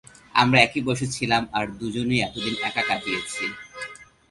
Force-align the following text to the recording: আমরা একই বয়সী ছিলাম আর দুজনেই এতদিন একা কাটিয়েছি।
আমরা 0.35 0.57
একই 0.61 0.81
বয়সী 0.85 1.07
ছিলাম 1.15 1.43
আর 1.57 1.65
দুজনেই 1.79 2.23
এতদিন 2.27 2.55
একা 2.67 2.83
কাটিয়েছি। 2.89 3.43